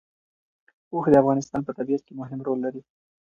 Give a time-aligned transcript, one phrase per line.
[0.93, 2.81] اوښ د افغانستان په طبیعت کې مهم رول لري.